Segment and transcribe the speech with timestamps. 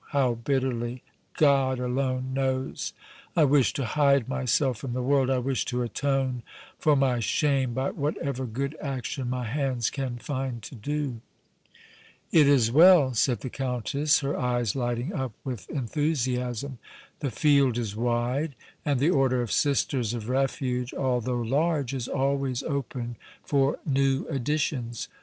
[0.09, 1.03] how bitterly
[1.37, 2.91] God alone knows!
[3.35, 6.41] I wish to hide myself from the world; I wish to atone
[6.79, 11.21] for my shame by whatever good action my hands can find to do."
[12.31, 16.79] "It is well," said the Countess, her eyes lighting up with enthusiasm.
[17.19, 22.63] "The field is wide, and the Order of Sisters of Refuge, although large, is always
[22.63, 25.09] open for new additions.